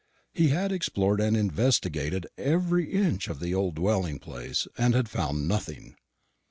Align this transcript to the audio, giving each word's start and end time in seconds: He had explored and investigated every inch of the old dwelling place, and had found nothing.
He 0.33 0.47
had 0.47 0.71
explored 0.71 1.21
and 1.21 1.37
investigated 1.37 2.25
every 2.35 2.91
inch 2.91 3.27
of 3.27 3.39
the 3.39 3.53
old 3.53 3.75
dwelling 3.75 4.17
place, 4.17 4.67
and 4.75 4.95
had 4.95 5.07
found 5.07 5.47
nothing. 5.47 5.95